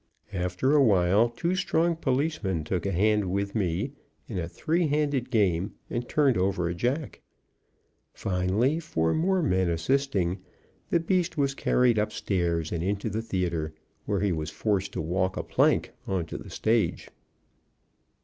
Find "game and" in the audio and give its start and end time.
5.29-6.09